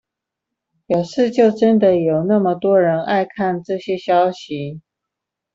[0.87, 4.81] 表示就真的有這麼多人愛看這些消息